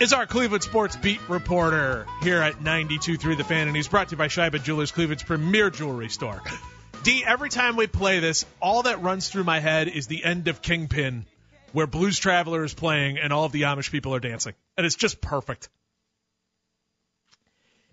Is 0.00 0.12
our 0.12 0.26
Cleveland 0.26 0.62
sports 0.62 0.94
beat 0.96 1.20
reporter 1.28 2.06
here 2.22 2.42
at 2.42 2.60
92.3 2.60 3.36
The 3.36 3.44
Fan, 3.44 3.66
and 3.66 3.74
he's 3.74 3.88
brought 3.88 4.08
to 4.08 4.12
you 4.12 4.18
by 4.18 4.28
Scheibe 4.28 4.62
Jewelers, 4.62 4.92
Cleveland's 4.92 5.22
premier 5.22 5.70
jewelry 5.70 6.10
store. 6.10 6.42
D, 7.02 7.24
every 7.24 7.48
time 7.48 7.76
we 7.76 7.86
play 7.86 8.20
this, 8.20 8.44
all 8.60 8.82
that 8.82 9.02
runs 9.02 9.28
through 9.28 9.44
my 9.44 9.60
head 9.60 9.88
is 9.88 10.06
the 10.06 10.22
end 10.22 10.48
of 10.48 10.60
Kingpin, 10.60 11.24
where 11.72 11.86
Blues 11.86 12.18
Traveler 12.18 12.64
is 12.64 12.74
playing 12.74 13.18
and 13.18 13.32
all 13.32 13.44
of 13.44 13.52
the 13.52 13.62
Amish 13.62 13.90
people 13.90 14.14
are 14.14 14.20
dancing. 14.20 14.54
And 14.76 14.84
it's 14.84 14.96
just 14.96 15.20
perfect. 15.20 15.68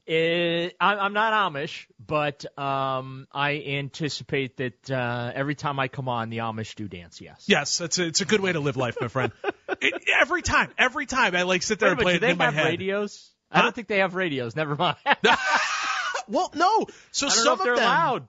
It, 0.06 0.76
I'm 0.82 1.14
not 1.14 1.54
Amish, 1.54 1.86
but 2.06 2.46
um, 2.58 3.26
I 3.32 3.64
anticipate 3.66 4.58
that 4.58 4.92
uh, 4.92 5.32
every 5.34 5.56
time 5.56 5.80
I 5.80 5.88
come 5.88 6.10
on, 6.10 6.30
the 6.30 6.40
Amish 6.40 6.76
do 6.76 6.90
dance. 6.90 7.22
Yes. 7.22 7.46
Yes, 7.48 7.80
it's 7.80 8.00
a, 8.00 8.06
it's 8.08 8.22
a 8.22 8.26
good 8.26 8.42
way 8.42 8.52
to 8.52 8.60
live 8.60 8.76
life, 8.76 8.98
my 9.00 9.08
friend. 9.08 9.32
it, 9.82 10.04
every 10.20 10.42
time, 10.42 10.72
every 10.78 11.06
time, 11.06 11.36
I 11.36 11.44
like 11.44 11.64
sit 11.64 11.80
there 11.80 11.90
Wait, 11.90 11.94
and 11.94 12.02
play 12.02 12.20
do 12.20 12.26
it 12.26 12.32
in 12.32 12.38
my 12.38 12.46
have 12.46 12.54
head. 12.54 12.66
radios? 12.66 13.32
Huh? 13.50 13.60
I 13.60 13.62
don't 13.62 13.74
think 13.74 13.88
they 13.88 14.00
have 14.00 14.16
radios. 14.16 14.56
Never 14.58 14.76
mind. 14.76 14.98
well, 16.28 16.52
no. 16.54 16.88
So 17.12 17.28
I 17.28 17.30
don't 17.30 17.38
some 17.38 17.46
know 17.46 17.54
if 17.54 17.64
they're 17.64 17.74
of 17.74 17.80
them, 17.80 17.88
allowed. 17.88 18.28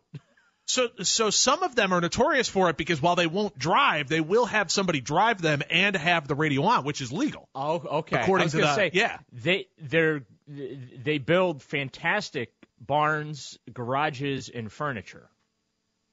So, 0.67 0.89
so 1.03 1.31
some 1.31 1.63
of 1.63 1.75
them 1.75 1.93
are 1.93 2.01
notorious 2.01 2.49
for 2.49 2.71
it 2.71 2.77
because 2.77 3.03
while 3.03 3.17
they 3.17 3.27
won't 3.27 3.59
drive, 3.59 4.09
they 4.09 4.21
will 4.21 4.47
have 4.47 4.71
somebody 4.71 5.01
drive 5.01 5.43
them 5.43 5.63
and 5.69 5.95
have 5.95 6.27
the 6.27 6.35
radio 6.35 6.63
on, 6.63 6.85
which 6.85 7.01
is 7.01 7.13
legal. 7.13 7.49
Oh, 7.55 7.83
okay. 7.99 8.21
According 8.21 8.49
to 8.51 8.59
the- 8.59 8.75
say, 8.75 8.91
yeah. 8.95 9.19
they 9.33 9.67
they're 9.79 10.23
they 10.47 11.19
build 11.19 11.63
fantastic 11.63 12.53
barns, 12.81 13.59
garages, 13.73 14.49
and 14.49 14.71
furniture. 14.71 15.29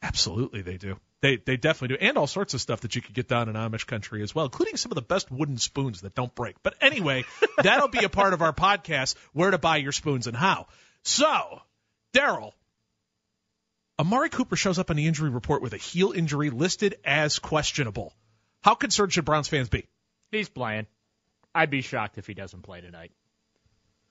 Absolutely, 0.02 0.62
they 0.62 0.78
do. 0.78 0.98
They 1.22 1.36
they 1.38 1.58
definitely 1.58 1.98
do, 1.98 2.04
and 2.04 2.18
all 2.18 2.28
sorts 2.28 2.56
of 2.56 2.62
stuff 2.62 2.82
that 2.82 2.96
you 2.96 3.02
could 3.02 3.14
get 3.14 3.28
down 3.28 3.48
in 3.48 3.56
Amish 3.56 3.86
country 3.86 4.24
as 4.24 4.34
well, 4.34 4.46
including 4.46 4.78
some 4.78 4.92
of 4.92 4.96
the 4.96 5.04
best 5.04 5.30
wooden 5.30 5.58
spoons 5.58 6.02
that 6.02 6.16
don't 6.16 6.34
break. 6.34 6.56
But 6.64 6.76
anyway, 6.82 7.26
that'll 7.62 7.90
be 7.90 8.04
a 8.04 8.10
part 8.10 8.34
of 8.34 8.42
our 8.42 8.54
podcast: 8.54 9.16
where 9.34 9.52
to 9.52 9.60
buy 9.60 9.78
your 9.78 9.92
spoons 9.92 10.26
and 10.26 10.36
how. 10.36 10.68
So, 11.04 11.62
Daryl, 12.16 12.54
Amari 14.00 14.30
Cooper 14.30 14.56
shows 14.56 14.80
up 14.80 14.90
on 14.90 14.96
the 14.96 15.06
injury 15.06 15.30
report 15.30 15.62
with 15.62 15.74
a 15.74 15.78
heel 15.78 16.12
injury 16.12 16.50
listed 16.50 16.96
as 17.06 17.38
questionable. 17.38 18.16
How 18.64 18.74
concerned 18.74 19.14
should 19.14 19.26
Browns 19.26 19.48
fans 19.48 19.70
be? 19.70 19.88
He's 20.32 20.50
playing. 20.50 20.88
I'd 21.54 21.70
be 21.70 21.82
shocked 21.82 22.18
if 22.18 22.26
he 22.26 22.34
doesn't 22.34 22.62
play 22.62 22.82
tonight. 22.82 23.12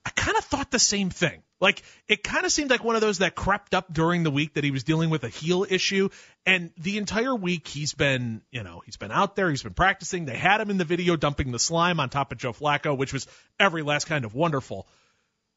I 0.05 0.11
kind 0.11 0.37
of 0.37 0.45
thought 0.45 0.71
the 0.71 0.79
same 0.79 1.11
thing. 1.11 1.43
Like 1.61 1.83
it 2.09 2.25
kind 2.25 2.47
of 2.47 2.53
seemed 2.53 2.71
like 2.71 2.83
one 2.83 2.95
of 2.95 3.03
those 3.03 3.19
that 3.19 3.35
crept 3.35 3.75
up 3.75 3.93
during 3.93 4.23
the 4.23 4.31
week 4.31 4.55
that 4.55 4.65
he 4.65 4.71
was 4.71 4.83
dealing 4.83 5.11
with 5.11 5.25
a 5.25 5.29
heel 5.29 5.67
issue, 5.69 6.09
and 6.47 6.71
the 6.79 6.97
entire 6.97 7.35
week 7.35 7.69
he's 7.69 7.93
been, 7.93 8.41
you 8.51 8.63
know, 8.63 8.83
he's 8.85 8.97
been 8.97 9.13
out 9.13 9.37
there, 9.37 9.51
he's 9.51 9.63
been 9.63 9.75
practicing. 9.75 10.25
They 10.25 10.37
had 10.37 10.61
him 10.61 10.71
in 10.71 10.79
the 10.79 10.85
video 10.85 11.17
dumping 11.17 11.53
the 11.53 11.59
slime 11.59 12.01
on 12.01 12.09
top 12.09 12.33
of 12.33 12.39
Joe 12.39 12.53
Flacco, 12.53 12.97
which 12.97 13.13
was 13.13 13.27
every 13.59 13.83
last 13.83 14.07
kind 14.07 14.25
of 14.25 14.35
wonderful. 14.35 14.89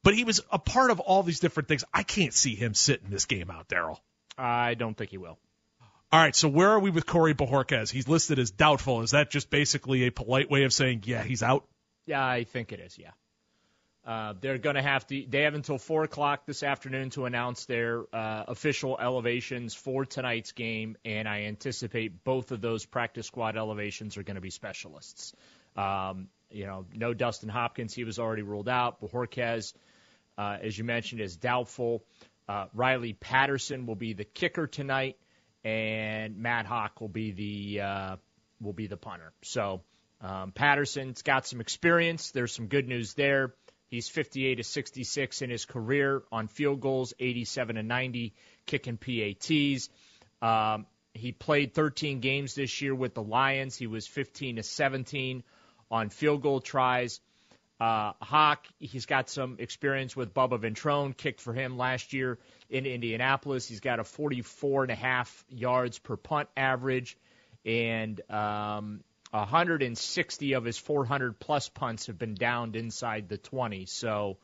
But 0.02 0.14
he 0.14 0.24
was 0.24 0.42
a 0.52 0.58
part 0.58 0.90
of 0.90 1.00
all 1.00 1.22
these 1.22 1.40
different 1.40 1.68
things. 1.68 1.82
I 1.94 2.02
can't 2.02 2.34
see 2.34 2.54
him 2.54 2.74
sitting 2.74 3.08
this 3.08 3.24
game 3.24 3.50
out, 3.50 3.68
Daryl. 3.68 3.98
I 4.36 4.74
don't 4.74 4.94
think 4.94 5.10
he 5.10 5.16
will. 5.16 5.38
All 6.12 6.20
right, 6.20 6.36
so 6.36 6.48
where 6.48 6.68
are 6.68 6.78
we 6.78 6.90
with 6.90 7.06
Corey 7.06 7.34
Bojorquez? 7.34 7.90
He's 7.90 8.06
listed 8.06 8.38
as 8.38 8.50
doubtful. 8.50 9.00
Is 9.00 9.12
that 9.12 9.30
just 9.30 9.48
basically 9.48 10.04
a 10.06 10.12
polite 10.12 10.50
way 10.50 10.64
of 10.64 10.72
saying, 10.72 11.02
yeah, 11.06 11.22
he's 11.22 11.42
out? 11.42 11.66
Yeah, 12.06 12.24
I 12.24 12.44
think 12.44 12.70
it 12.72 12.80
is. 12.80 12.98
Yeah. 12.98 13.10
Uh, 14.06 14.34
they're 14.38 14.58
going 14.58 14.76
to 14.76 14.82
have 14.82 15.06
to. 15.06 15.24
They 15.26 15.42
have 15.42 15.54
until 15.54 15.78
four 15.78 16.04
o'clock 16.04 16.44
this 16.44 16.62
afternoon 16.62 17.10
to 17.10 17.24
announce 17.24 17.64
their 17.64 18.04
uh, 18.12 18.44
official 18.48 18.98
elevations 19.00 19.74
for 19.74 20.04
tonight's 20.04 20.52
game, 20.52 20.96
and 21.06 21.26
I 21.26 21.44
anticipate 21.44 22.22
both 22.22 22.52
of 22.52 22.60
those 22.60 22.84
practice 22.84 23.26
squad 23.26 23.56
elevations 23.56 24.18
are 24.18 24.22
going 24.22 24.34
to 24.34 24.42
be 24.42 24.50
specialists. 24.50 25.34
Um, 25.74 26.28
you 26.50 26.66
know, 26.66 26.84
no 26.94 27.14
Dustin 27.14 27.48
Hopkins; 27.48 27.94
he 27.94 28.04
was 28.04 28.18
already 28.18 28.42
ruled 28.42 28.68
out. 28.68 29.00
Bojorquez, 29.00 29.72
uh, 30.36 30.58
as 30.60 30.76
you 30.76 30.84
mentioned, 30.84 31.22
is 31.22 31.36
doubtful. 31.36 32.04
Uh, 32.46 32.66
Riley 32.74 33.14
Patterson 33.14 33.86
will 33.86 33.96
be 33.96 34.12
the 34.12 34.24
kicker 34.24 34.66
tonight, 34.66 35.16
and 35.64 36.36
Matt 36.36 36.66
Haack 36.66 37.00
will 37.00 37.08
be 37.08 37.30
the 37.30 37.80
uh, 37.80 38.16
will 38.60 38.74
be 38.74 38.86
the 38.86 38.98
punter. 38.98 39.32
So 39.42 39.80
um, 40.20 40.52
Patterson's 40.52 41.22
got 41.22 41.46
some 41.46 41.62
experience. 41.62 42.32
There's 42.32 42.52
some 42.52 42.66
good 42.66 42.86
news 42.86 43.14
there. 43.14 43.54
He's 43.94 44.08
58 44.08 44.56
to 44.56 44.64
66 44.64 45.42
in 45.42 45.50
his 45.50 45.66
career 45.66 46.24
on 46.32 46.48
field 46.48 46.80
goals, 46.80 47.14
87 47.20 47.76
to 47.76 47.82
90 47.84 48.34
kicking 48.66 48.96
PATs. 48.96 49.88
Um, 50.42 50.86
he 51.12 51.30
played 51.30 51.74
13 51.74 52.18
games 52.18 52.56
this 52.56 52.82
year 52.82 52.92
with 52.92 53.14
the 53.14 53.22
Lions. 53.22 53.76
He 53.76 53.86
was 53.86 54.08
15 54.08 54.56
to 54.56 54.64
17 54.64 55.44
on 55.92 56.08
field 56.08 56.42
goal 56.42 56.60
tries. 56.60 57.20
Uh, 57.80 58.14
Haack, 58.20 58.66
he's 58.80 59.06
got 59.06 59.30
some 59.30 59.58
experience 59.60 60.16
with 60.16 60.34
Bubba 60.34 60.58
Ventrone, 60.58 61.16
kicked 61.16 61.40
for 61.40 61.52
him 61.52 61.78
last 61.78 62.12
year 62.12 62.40
in 62.68 62.86
Indianapolis. 62.86 63.68
He's 63.68 63.78
got 63.78 64.00
a 64.00 64.04
44 64.04 64.82
and 64.82 64.90
a 64.90 64.96
half 64.96 65.44
yards 65.48 66.00
per 66.00 66.16
punt 66.16 66.48
average, 66.56 67.16
and 67.64 68.20
um, 68.28 69.04
160 69.34 70.52
of 70.52 70.64
his 70.64 70.78
400 70.78 71.38
plus 71.38 71.68
punts 71.68 72.06
have 72.06 72.18
been 72.18 72.34
downed 72.34 72.76
inside 72.76 73.28
the 73.28 73.38
20. 73.38 73.86
So 73.86 74.38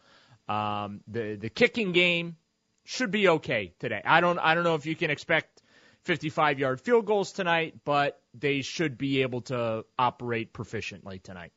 um, 0.48 1.00
the 1.06 1.36
the 1.36 1.48
kicking 1.48 1.92
game 1.92 2.36
should 2.84 3.10
be 3.10 3.28
okay 3.28 3.72
today. 3.78 4.02
I 4.04 4.20
don't 4.20 4.38
I 4.38 4.54
don't 4.54 4.64
know 4.64 4.74
if 4.74 4.86
you 4.86 4.96
can 4.96 5.10
expect 5.10 5.62
55 6.02 6.58
yard 6.58 6.80
field 6.80 7.06
goals 7.06 7.32
tonight, 7.32 7.76
but 7.84 8.20
they 8.34 8.62
should 8.62 8.98
be 8.98 9.22
able 9.22 9.42
to 9.42 9.84
operate 9.98 10.52
proficiently 10.52 11.22
tonight. 11.22 11.52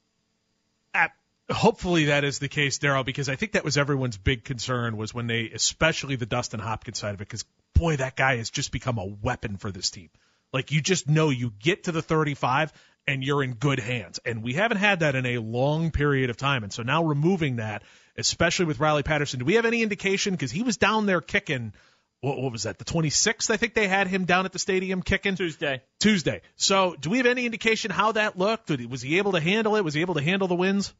Uh, 0.94 1.08
hopefully 1.50 2.06
that 2.06 2.24
is 2.24 2.38
the 2.38 2.50
case, 2.50 2.78
Daryl, 2.78 3.04
because 3.04 3.30
I 3.30 3.36
think 3.36 3.54
that 3.54 3.64
was 3.64 3.78
everyone's 3.78 4.18
big 4.18 4.44
concern 4.44 4.96
was 4.96 5.14
when 5.14 5.26
they, 5.26 5.50
especially 5.50 6.18
the 6.18 6.28
Dustin 6.28 6.60
Hopkins 6.60 7.00
side 7.00 7.16
of 7.16 7.22
it, 7.22 7.28
because 7.28 7.46
boy, 7.74 7.96
that 7.96 8.16
guy 8.16 8.38
has 8.38 8.52
just 8.52 8.72
become 8.72 9.00
a 9.00 9.06
weapon 9.06 9.57
for 9.57 9.72
this 9.72 9.90
team. 9.90 10.10
Like 10.52 10.72
you 10.72 10.81
just 10.81 11.10
know 11.10 11.31
you 11.31 11.52
get 11.60 11.86
to 11.86 11.92
the 11.92 12.04
35 12.04 12.72
and 13.08 13.24
you're 13.24 13.44
in 13.44 13.54
good 13.54 13.80
hands. 13.80 14.20
And 14.26 14.44
we 14.44 14.54
haven't 14.54 14.78
had 14.78 15.02
that 15.02 15.16
in 15.16 15.26
a 15.26 15.38
long 15.40 15.92
period 15.92 16.30
of 16.30 16.38
time. 16.38 16.64
And 16.64 16.72
so 16.72 16.84
now 16.84 17.04
removing 17.04 17.58
that, 17.58 17.84
especially 18.18 18.66
with 18.66 18.80
Riley 18.80 19.04
Patterson, 19.04 19.40
do 19.40 19.46
we 19.46 19.56
have 19.56 19.66
any 19.66 19.82
indication? 19.82 20.34
Because 20.34 20.52
he 20.52 20.64
was 20.64 20.78
down 20.78 21.06
there 21.06 21.22
kicking. 21.22 21.74
What, 22.22 22.38
what 22.38 22.52
was 22.54 22.64
that? 22.64 22.78
The 22.78 22.86
26th, 22.86 23.50
I 23.52 23.58
think 23.58 23.74
they 23.74 23.88
had 23.90 24.08
him 24.08 24.24
down 24.26 24.46
at 24.46 24.54
the 24.54 24.60
stadium 24.60 25.02
kicking 25.02 25.36
Tuesday. 25.36 25.82
Tuesday. 26.00 26.42
So, 26.56 26.96
do 27.00 27.10
we 27.10 27.18
have 27.18 27.26
any 27.26 27.46
indication 27.46 27.92
how 27.92 28.14
that 28.14 28.38
looked? 28.38 28.70
He- 28.70 28.86
Was 28.86 29.02
he 29.02 29.18
able 29.18 29.34
to 29.34 29.42
handle 29.42 29.76
it? 29.76 29.84
Was 29.84 29.94
he 29.94 30.02
able 30.02 30.14
to 30.14 30.22
handle 30.22 30.48
the 30.48 30.56
wins? 30.56 30.94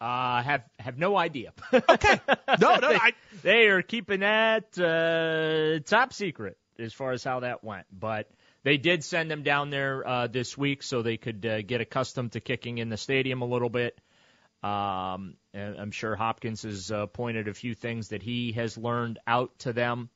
Uh, 0.00 0.42
have 0.42 0.62
have 0.78 0.98
no 0.98 1.16
idea. 1.16 1.52
Okay. 1.72 2.20
No, 2.58 2.76
no, 2.76 2.88
I, 2.90 3.12
they 3.42 3.66
are 3.66 3.82
keeping 3.82 4.20
that 4.20 4.78
uh, 4.78 5.78
top 5.86 6.14
secret 6.14 6.56
as 6.78 6.94
far 6.94 7.12
as 7.12 7.22
how 7.22 7.40
that 7.40 7.62
went. 7.62 7.84
But 7.92 8.26
they 8.62 8.76
did 8.76 9.04
send 9.04 9.30
them 9.30 9.42
down 9.42 9.70
there 9.70 10.06
uh, 10.06 10.26
this 10.26 10.56
week 10.56 10.82
so 10.82 11.02
they 11.02 11.16
could 11.16 11.44
uh, 11.46 11.62
get 11.62 11.80
accustomed 11.80 12.32
to 12.32 12.40
kicking 12.40 12.78
in 12.78 12.88
the 12.88 12.96
stadium 12.96 13.42
a 13.42 13.46
little 13.46 13.70
bit. 13.70 13.98
Um, 14.62 15.36
I'm 15.54 15.90
sure 15.90 16.16
Hopkins 16.16 16.62
has 16.62 16.92
uh, 16.92 17.06
pointed 17.06 17.48
a 17.48 17.54
few 17.54 17.74
things 17.74 18.08
that 18.08 18.22
he 18.22 18.52
has 18.52 18.76
learned 18.76 19.18
out 19.26 19.58
to 19.60 19.72
them 19.72 20.10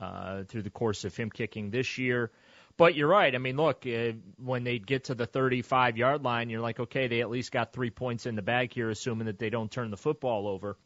uh, 0.00 0.44
through 0.44 0.62
the 0.62 0.70
course 0.70 1.04
of 1.04 1.14
him 1.14 1.30
kicking 1.30 1.70
this 1.70 1.98
year. 1.98 2.30
But 2.78 2.94
you're 2.94 3.08
right. 3.08 3.34
I 3.34 3.36
mean, 3.36 3.58
look, 3.58 3.86
uh, 3.86 4.12
when 4.38 4.64
they 4.64 4.78
get 4.78 5.04
to 5.04 5.14
the 5.14 5.26
35 5.26 5.98
yard 5.98 6.24
line, 6.24 6.48
you're 6.48 6.62
like, 6.62 6.80
okay, 6.80 7.08
they 7.08 7.20
at 7.20 7.28
least 7.28 7.52
got 7.52 7.74
three 7.74 7.90
points 7.90 8.24
in 8.24 8.36
the 8.36 8.42
bag 8.42 8.72
here, 8.72 8.88
assuming 8.88 9.26
that 9.26 9.38
they 9.38 9.50
don't 9.50 9.70
turn 9.70 9.90
the 9.90 9.98
football 9.98 10.48
over. 10.48 10.78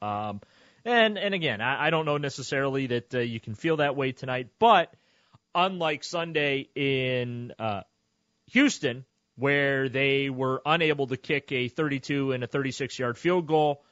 Um, 0.00 0.40
and 0.84 1.18
and 1.18 1.34
again, 1.34 1.60
I, 1.60 1.86
I 1.86 1.90
don't 1.90 2.06
know 2.06 2.18
necessarily 2.18 2.86
that 2.88 3.14
uh, 3.14 3.18
you 3.18 3.40
can 3.40 3.54
feel 3.54 3.78
that 3.78 3.96
way 3.96 4.12
tonight, 4.12 4.50
but 4.60 4.94
unlike 5.54 6.04
Sunday 6.04 6.68
in 6.74 7.52
uh, 7.58 7.82
Houston, 8.50 9.04
where 9.36 9.88
they 9.88 10.30
were 10.30 10.62
unable 10.64 11.06
to 11.08 11.16
kick 11.16 11.50
a 11.52 11.68
32 11.68 12.32
and 12.32 12.44
a 12.44 12.46
36 12.46 12.98
yard 12.98 13.18
field 13.18 13.46
goal, 13.46 13.82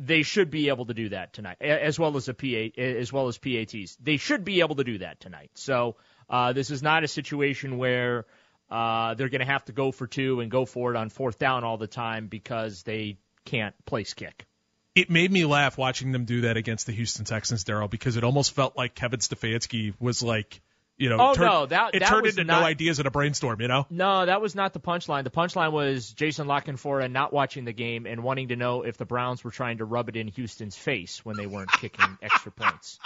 they 0.00 0.22
should 0.22 0.50
be 0.50 0.68
able 0.68 0.86
to 0.86 0.94
do 0.94 1.10
that 1.10 1.32
tonight, 1.32 1.58
as 1.60 1.98
well 1.98 2.16
as 2.16 2.28
a 2.28 2.34
PA, 2.34 2.80
as 2.80 3.12
well 3.12 3.28
as 3.28 3.38
PATs. 3.38 3.96
They 4.02 4.16
should 4.16 4.44
be 4.44 4.60
able 4.60 4.76
to 4.76 4.84
do 4.84 4.98
that 4.98 5.20
tonight. 5.20 5.50
So 5.54 5.96
uh, 6.28 6.52
this 6.52 6.70
is 6.70 6.82
not 6.82 7.04
a 7.04 7.08
situation 7.08 7.78
where 7.78 8.26
uh, 8.70 9.14
they're 9.14 9.28
going 9.28 9.40
to 9.40 9.46
have 9.46 9.64
to 9.66 9.72
go 9.72 9.92
for 9.92 10.06
two 10.06 10.40
and 10.40 10.50
go 10.50 10.64
for 10.64 10.92
it 10.92 10.96
on 10.96 11.10
fourth 11.10 11.38
down 11.38 11.62
all 11.62 11.76
the 11.76 11.86
time 11.86 12.28
because 12.28 12.82
they 12.82 13.18
can't 13.44 13.74
place 13.84 14.14
kick. 14.14 14.46
It 14.94 15.10
made 15.10 15.30
me 15.30 15.44
laugh 15.44 15.78
watching 15.78 16.12
them 16.12 16.24
do 16.24 16.42
that 16.42 16.56
against 16.56 16.86
the 16.86 16.92
Houston 16.92 17.24
Texans, 17.24 17.64
Daryl, 17.64 17.88
because 17.88 18.16
it 18.16 18.24
almost 18.24 18.52
felt 18.52 18.76
like 18.76 18.94
Kevin 18.94 19.20
Stefanski 19.20 19.94
was 19.98 20.22
like, 20.22 20.60
you 20.96 21.08
know, 21.08 21.16
oh 21.18 21.34
turned, 21.34 21.50
no, 21.50 21.66
that 21.66 21.94
it 21.94 22.00
that 22.00 22.08
turned 22.08 22.22
was 22.22 22.38
into 22.38 22.44
not, 22.44 22.60
no 22.60 22.66
ideas 22.66 23.00
in 23.00 23.06
a 23.06 23.10
brainstorm, 23.10 23.60
you 23.60 23.68
know. 23.68 23.86
No, 23.90 24.26
that 24.26 24.40
was 24.40 24.54
not 24.54 24.72
the 24.72 24.80
punchline. 24.80 25.24
The 25.24 25.30
punchline 25.30 25.72
was 25.72 26.12
Jason 26.12 26.46
Lockenfora 26.46 27.10
not 27.10 27.32
watching 27.32 27.64
the 27.64 27.72
game 27.72 28.06
and 28.06 28.22
wanting 28.22 28.48
to 28.48 28.56
know 28.56 28.82
if 28.82 28.96
the 28.98 29.06
Browns 29.06 29.42
were 29.42 29.50
trying 29.50 29.78
to 29.78 29.84
rub 29.84 30.08
it 30.08 30.16
in 30.16 30.28
Houston's 30.28 30.76
face 30.76 31.24
when 31.24 31.36
they 31.36 31.46
weren't 31.46 31.72
kicking 31.72 32.18
extra 32.22 32.52
points 32.52 32.98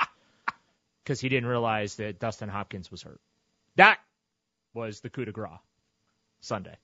because 1.03 1.21
he 1.21 1.29
didn't 1.29 1.49
realize 1.49 1.95
that 1.97 2.19
Dustin 2.19 2.49
Hopkins 2.49 2.91
was 2.91 3.03
hurt. 3.03 3.21
That 3.77 3.99
was 4.75 5.01
the 5.01 5.09
coup 5.09 5.25
de 5.25 5.33
grace 5.33 5.51
Sunday. 6.41 6.77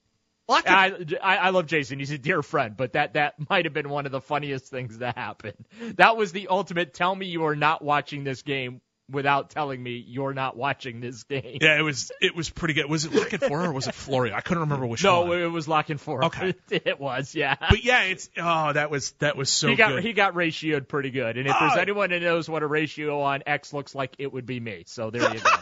I, 0.48 0.92
I, 1.22 1.36
I 1.36 1.50
love 1.50 1.66
Jason. 1.66 1.98
He's 1.98 2.10
a 2.10 2.18
dear 2.18 2.42
friend, 2.42 2.76
but 2.76 2.92
that, 2.92 3.14
that 3.14 3.34
might 3.48 3.64
have 3.64 3.72
been 3.72 3.88
one 3.88 4.06
of 4.06 4.12
the 4.12 4.20
funniest 4.20 4.66
things 4.66 4.98
that 4.98 5.16
happened. 5.16 5.64
That 5.96 6.16
was 6.16 6.32
the 6.32 6.48
ultimate 6.48 6.94
tell 6.94 7.14
me 7.14 7.26
you 7.26 7.44
are 7.46 7.56
not 7.56 7.82
watching 7.82 8.24
this 8.24 8.42
game 8.42 8.80
without 9.10 9.50
telling 9.50 9.82
me 9.82 10.02
you're 10.06 10.32
not 10.34 10.56
watching 10.56 11.00
this 11.00 11.24
game. 11.24 11.58
Yeah, 11.60 11.78
it 11.78 11.82
was 11.82 12.10
it 12.20 12.34
was 12.34 12.50
pretty 12.50 12.74
good. 12.74 12.88
Was 12.88 13.04
it 13.04 13.12
Lock 13.12 13.32
and 13.32 13.42
Four 13.42 13.64
or 13.64 13.72
was 13.72 13.86
it 13.86 13.94
Floria? 13.94 14.32
I 14.32 14.40
couldn't 14.40 14.62
remember 14.62 14.86
which 14.86 15.04
no, 15.04 15.20
one. 15.22 15.30
No, 15.30 15.44
it 15.44 15.50
was 15.50 15.68
Lock 15.68 15.90
and 15.90 16.00
Four. 16.00 16.24
Okay. 16.26 16.54
it 16.70 16.98
was, 16.98 17.34
yeah. 17.34 17.56
But 17.58 17.84
yeah, 17.84 18.04
it's 18.04 18.30
oh 18.36 18.72
that 18.72 18.90
was 18.90 19.12
that 19.18 19.36
was 19.36 19.50
so 19.50 19.68
he 19.68 19.76
got 19.76 19.90
good. 19.90 20.04
he 20.04 20.12
got 20.12 20.34
ratioed 20.34 20.88
pretty 20.88 21.10
good. 21.10 21.36
And 21.36 21.46
if 21.46 21.56
there's 21.58 21.72
Oh. 21.76 21.80
anyone 21.80 22.10
that 22.10 22.22
knows 22.22 22.48
what 22.48 22.62
a 22.62 22.66
ratio 22.66 23.22
on 23.22 23.42
X 23.46 23.72
looks 23.72 23.94
like, 23.94 24.14
it 24.18 24.32
would 24.32 24.46
be 24.46 24.60
me. 24.60 24.84
So 24.86 25.10
there 25.10 25.32
you 25.34 25.40
go. 25.40 25.50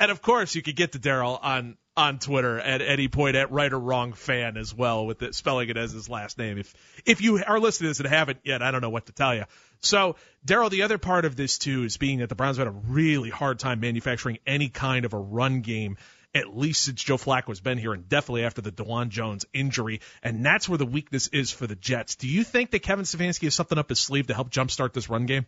And 0.00 0.10
of 0.10 0.20
course, 0.20 0.56
you 0.56 0.62
could 0.62 0.74
get 0.74 0.92
to 0.92 0.98
Daryl 0.98 1.38
on 1.40 1.76
on 1.98 2.20
Twitter 2.20 2.60
at 2.60 2.80
any 2.80 3.08
point 3.08 3.34
at 3.34 3.50
right 3.50 3.72
or 3.72 3.78
wrong 3.78 4.12
fan 4.12 4.56
as 4.56 4.72
well, 4.72 5.04
with 5.04 5.20
it 5.20 5.34
spelling 5.34 5.68
it 5.68 5.76
as 5.76 5.90
his 5.90 6.08
last 6.08 6.38
name. 6.38 6.56
If 6.56 6.72
if 7.04 7.20
you 7.20 7.42
are 7.44 7.58
listening 7.58 7.86
to 7.86 7.90
this 7.90 7.98
and 7.98 8.08
haven't 8.08 8.38
yet, 8.44 8.62
I 8.62 8.70
don't 8.70 8.80
know 8.80 8.90
what 8.90 9.06
to 9.06 9.12
tell 9.12 9.34
you. 9.34 9.44
So, 9.80 10.14
Daryl, 10.46 10.70
the 10.70 10.82
other 10.82 10.98
part 10.98 11.24
of 11.24 11.34
this 11.34 11.58
too 11.58 11.82
is 11.82 11.96
being 11.96 12.20
that 12.20 12.28
the 12.28 12.36
Browns 12.36 12.56
have 12.56 12.68
had 12.68 12.74
a 12.74 12.78
really 12.86 13.30
hard 13.30 13.58
time 13.58 13.80
manufacturing 13.80 14.38
any 14.46 14.68
kind 14.68 15.04
of 15.04 15.12
a 15.12 15.18
run 15.18 15.60
game. 15.60 15.96
At 16.34 16.56
least 16.56 16.82
since 16.82 17.02
Joe 17.02 17.16
Flacco's 17.16 17.60
been 17.60 17.78
here, 17.78 17.94
and 17.94 18.06
definitely 18.06 18.44
after 18.44 18.60
the 18.60 18.70
Dawand 18.70 19.08
Jones 19.08 19.46
injury, 19.54 20.02
and 20.22 20.44
that's 20.44 20.68
where 20.68 20.76
the 20.76 20.86
weakness 20.86 21.26
is 21.28 21.50
for 21.50 21.66
the 21.66 21.74
Jets. 21.74 22.16
Do 22.16 22.28
you 22.28 22.44
think 22.44 22.70
that 22.72 22.80
Kevin 22.80 23.06
Stefanski 23.06 23.44
has 23.44 23.54
something 23.54 23.78
up 23.78 23.88
his 23.88 23.98
sleeve 23.98 24.26
to 24.26 24.34
help 24.34 24.50
jumpstart 24.50 24.92
this 24.92 25.08
run 25.08 25.24
game? 25.24 25.46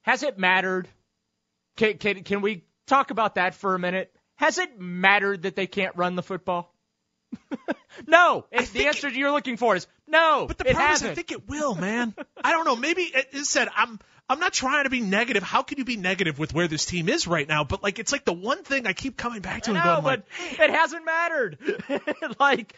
Has 0.00 0.22
it 0.22 0.38
mattered? 0.38 0.88
Can, 1.76 1.98
can, 1.98 2.24
can 2.24 2.40
we 2.40 2.64
talk 2.86 3.10
about 3.10 3.34
that 3.34 3.54
for 3.54 3.74
a 3.74 3.78
minute? 3.78 4.16
Has 4.42 4.58
it 4.58 4.80
mattered 4.80 5.42
that 5.42 5.54
they 5.54 5.68
can't 5.68 5.94
run 5.96 6.16
the 6.16 6.22
football? 6.22 6.74
no. 8.08 8.44
I 8.52 8.64
the 8.64 8.86
answer 8.86 9.08
you're 9.08 9.30
looking 9.30 9.56
for 9.56 9.76
is 9.76 9.86
no. 10.08 10.46
But 10.48 10.58
the 10.58 10.64
it 10.68 10.72
problem 10.74 10.88
hasn't. 10.88 11.12
is, 11.12 11.12
I 11.12 11.14
think 11.14 11.30
it 11.30 11.48
will, 11.48 11.76
man. 11.76 12.12
I 12.42 12.50
don't 12.50 12.64
know. 12.64 12.74
Maybe 12.74 13.02
it 13.02 13.28
it 13.32 13.44
said 13.46 13.68
I'm. 13.76 14.00
I'm 14.28 14.40
not 14.40 14.52
trying 14.52 14.84
to 14.84 14.90
be 14.90 15.00
negative. 15.00 15.42
How 15.42 15.62
can 15.62 15.78
you 15.78 15.84
be 15.84 15.96
negative 15.96 16.38
with 16.38 16.54
where 16.54 16.66
this 16.66 16.86
team 16.86 17.08
is 17.08 17.26
right 17.26 17.46
now? 17.46 17.64
But 17.64 17.82
like, 17.82 17.98
it's 17.98 18.12
like 18.12 18.24
the 18.24 18.32
one 18.32 18.62
thing 18.62 18.86
I 18.86 18.94
keep 18.94 19.16
coming 19.16 19.42
back 19.42 19.62
to 19.64 19.70
and 19.70 19.78
no, 19.78 19.84
going 19.84 20.02
but 20.02 20.24
like, 20.40 20.60
it 20.60 20.70
hasn't 20.70 21.04
mattered. 21.04 21.58
like 22.40 22.74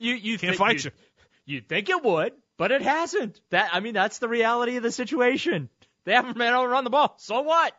you, 0.00 0.14
you 0.14 0.38
Can't 0.38 0.52
thi- 0.52 0.58
fight 0.58 0.84
you. 0.84 0.90
You'd 1.46 1.68
think 1.68 1.90
it 1.90 2.02
would, 2.02 2.32
but 2.56 2.72
it 2.72 2.82
hasn't. 2.82 3.40
That 3.50 3.70
I 3.72 3.80
mean, 3.80 3.94
that's 3.94 4.18
the 4.18 4.28
reality 4.28 4.76
of 4.76 4.82
the 4.82 4.90
situation. 4.90 5.68
They 6.04 6.12
haven't 6.12 6.36
been 6.38 6.52
able 6.52 6.62
to 6.62 6.68
run 6.68 6.84
the 6.84 6.90
ball. 6.90 7.14
So 7.18 7.42
what? 7.42 7.74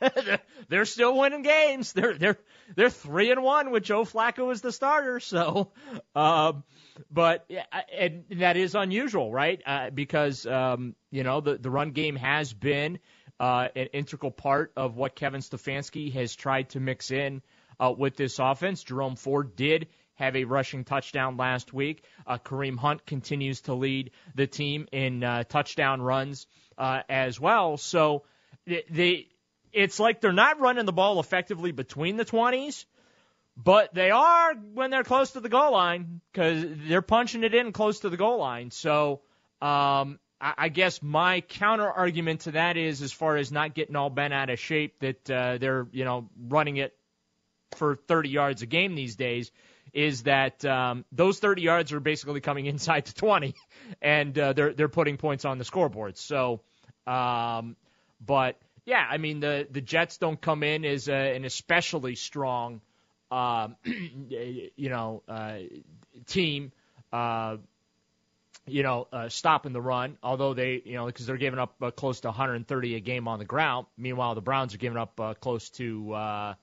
they're, 0.68 0.84
still 0.84 1.18
winning 1.18 1.42
games. 1.42 1.92
They're 1.92 2.14
they're 2.14 2.38
they're 2.76 2.90
three 2.90 3.30
and 3.30 3.42
one 3.42 3.70
with 3.70 3.82
Joe 3.82 4.04
Flacco 4.04 4.52
as 4.52 4.60
the 4.60 4.70
starter. 4.70 5.18
So, 5.20 5.72
um, 6.14 6.62
but 7.10 7.44
yeah, 7.48 7.64
and 7.96 8.24
that 8.38 8.56
is 8.56 8.74
unusual, 8.74 9.32
right? 9.32 9.60
Uh, 9.66 9.90
because 9.90 10.46
um, 10.46 10.94
you 11.10 11.24
know 11.24 11.40
the 11.40 11.58
the 11.58 11.70
run 11.70 11.90
game 11.90 12.16
has 12.16 12.52
been 12.52 13.00
uh, 13.40 13.68
an 13.74 13.88
integral 13.92 14.30
part 14.30 14.72
of 14.76 14.96
what 14.96 15.16
Kevin 15.16 15.40
Stefanski 15.40 16.12
has 16.12 16.34
tried 16.36 16.70
to 16.70 16.80
mix 16.80 17.10
in 17.10 17.42
uh, 17.80 17.92
with 17.96 18.16
this 18.16 18.38
offense. 18.38 18.84
Jerome 18.84 19.16
Ford 19.16 19.56
did 19.56 19.88
have 20.16 20.34
a 20.34 20.44
rushing 20.44 20.84
touchdown 20.84 21.36
last 21.36 21.72
week. 21.72 22.02
Uh, 22.26 22.38
Kareem 22.38 22.78
Hunt 22.78 23.06
continues 23.06 23.62
to 23.62 23.74
lead 23.74 24.10
the 24.34 24.46
team 24.46 24.88
in 24.92 25.22
uh, 25.22 25.44
touchdown 25.44 26.02
runs 26.02 26.46
uh, 26.76 27.02
as 27.08 27.38
well. 27.38 27.76
So 27.76 28.24
they, 28.66 29.28
it's 29.72 30.00
like 30.00 30.20
they're 30.20 30.32
not 30.32 30.58
running 30.58 30.86
the 30.86 30.92
ball 30.92 31.20
effectively 31.20 31.70
between 31.70 32.16
the 32.16 32.24
20s, 32.24 32.86
but 33.56 33.94
they 33.94 34.10
are 34.10 34.54
when 34.54 34.90
they're 34.90 35.04
close 35.04 35.32
to 35.32 35.40
the 35.40 35.48
goal 35.48 35.72
line 35.72 36.20
because 36.32 36.64
they're 36.88 37.02
punching 37.02 37.44
it 37.44 37.54
in 37.54 37.72
close 37.72 38.00
to 38.00 38.10
the 38.10 38.16
goal 38.16 38.38
line. 38.38 38.70
So 38.70 39.20
um, 39.60 40.18
I, 40.40 40.54
I 40.58 40.68
guess 40.68 41.02
my 41.02 41.42
counter 41.42 41.90
argument 41.90 42.40
to 42.42 42.52
that 42.52 42.76
is, 42.76 43.02
as 43.02 43.12
far 43.12 43.36
as 43.36 43.52
not 43.52 43.74
getting 43.74 43.96
all 43.96 44.10
bent 44.10 44.34
out 44.34 44.50
of 44.50 44.58
shape, 44.58 45.00
that 45.00 45.30
uh, 45.30 45.58
they're 45.58 45.86
you 45.92 46.04
know 46.04 46.28
running 46.48 46.76
it 46.76 46.94
for 47.76 47.96
30 47.96 48.28
yards 48.28 48.62
a 48.62 48.66
game 48.66 48.94
these 48.94 49.16
days 49.16 49.50
is 49.96 50.24
that 50.24 50.62
um, 50.66 51.06
those 51.10 51.38
30 51.38 51.62
yards 51.62 51.92
are 51.92 52.00
basically 52.00 52.40
coming 52.40 52.66
inside 52.74 53.06
the 53.06 53.14
20, 53.14 53.54
and 54.02 54.38
uh, 54.38 54.52
they're 54.52 54.74
they're 54.74 54.88
putting 54.88 55.16
points 55.16 55.44
on 55.44 55.58
the 55.58 55.64
scoreboard. 55.64 56.18
So, 56.18 56.60
um, 57.06 57.76
but 58.24 58.56
yeah, 58.84 59.04
I 59.10 59.16
mean 59.16 59.40
the 59.40 59.66
the 59.70 59.80
Jets 59.80 60.18
don't 60.18 60.40
come 60.40 60.62
in 60.62 60.84
as 60.84 61.08
a, 61.08 61.34
an 61.34 61.46
especially 61.46 62.14
strong, 62.14 62.82
um, 63.30 63.76
you 63.84 64.90
know, 64.90 65.22
uh, 65.26 65.58
team. 66.26 66.72
Uh, 67.12 67.56
you 68.68 68.82
know, 68.82 69.06
uh, 69.12 69.28
stopping 69.28 69.72
the 69.72 69.80
run, 69.80 70.18
although 70.24 70.52
they, 70.52 70.82
you 70.84 70.94
know, 70.94 71.06
because 71.06 71.24
they're 71.24 71.36
giving 71.36 71.60
up 71.60 71.76
uh, 71.80 71.92
close 71.92 72.18
to 72.22 72.28
130 72.28 72.96
a 72.96 73.00
game 73.00 73.28
on 73.28 73.38
the 73.38 73.44
ground. 73.44 73.86
Meanwhile, 73.96 74.34
the 74.34 74.40
Browns 74.40 74.74
are 74.74 74.78
giving 74.78 74.98
up 74.98 75.20
uh, 75.20 75.34
close 75.34 75.70
to 75.70 76.12
uh, 76.12 76.54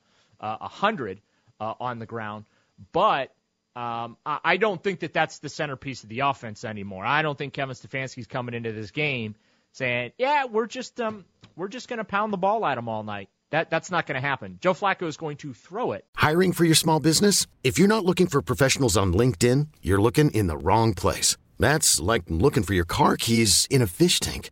uh, 0.41 0.57
100 0.57 1.21
uh, 1.61 1.73
on 1.79 1.99
the 1.99 2.05
ground. 2.05 2.43
But 2.91 3.33
um, 3.75 4.17
I 4.25 4.57
don't 4.57 4.81
think 4.81 4.99
that 4.99 5.13
that's 5.13 5.39
the 5.39 5.49
centerpiece 5.49 6.03
of 6.03 6.09
the 6.09 6.19
offense 6.19 6.63
anymore. 6.63 7.05
I 7.05 7.23
don't 7.23 7.37
think 7.37 7.53
Kevin 7.53 7.75
Stefanski's 7.75 8.27
coming 8.27 8.53
into 8.53 8.71
this 8.71 8.91
game 8.91 9.35
saying, 9.71 10.11
"Yeah, 10.17 10.45
we're 10.45 10.67
just 10.67 11.01
um, 11.01 11.25
we're 11.55 11.69
just 11.69 11.87
going 11.87 11.97
to 11.97 12.03
pound 12.03 12.31
the 12.31 12.37
ball 12.37 12.65
at 12.65 12.75
them 12.75 12.87
all 12.87 13.03
night." 13.03 13.29
That 13.49 13.69
that's 13.69 13.89
not 13.89 14.05
going 14.05 14.19
to 14.21 14.27
happen. 14.27 14.59
Joe 14.61 14.73
Flacco 14.73 15.07
is 15.07 15.17
going 15.17 15.37
to 15.37 15.53
throw 15.53 15.93
it. 15.93 16.05
Hiring 16.15 16.53
for 16.53 16.65
your 16.65 16.75
small 16.75 16.99
business? 16.99 17.47
If 17.63 17.79
you're 17.79 17.87
not 17.87 18.05
looking 18.05 18.27
for 18.27 18.41
professionals 18.41 18.95
on 18.95 19.13
LinkedIn, 19.13 19.67
you're 19.81 20.01
looking 20.01 20.29
in 20.31 20.47
the 20.47 20.57
wrong 20.57 20.93
place. 20.93 21.37
That's 21.59 21.99
like 21.99 22.23
looking 22.27 22.63
for 22.63 22.73
your 22.73 22.85
car 22.85 23.17
keys 23.17 23.67
in 23.71 23.81
a 23.81 23.87
fish 23.87 24.19
tank. 24.19 24.51